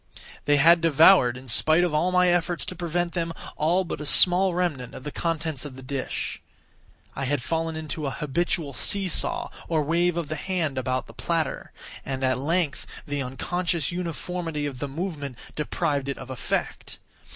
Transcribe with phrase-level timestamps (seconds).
[0.45, 4.05] They had devoured, in spite of all my efforts to prevent them, all but a
[4.07, 6.41] small remnant of the contents of the dish.
[7.15, 11.13] I had fallen into an habitual see saw, or wave of the hand about the
[11.13, 11.71] platter;
[12.03, 16.97] and, at length, the unconscious uniformity of the movement deprived it of effect.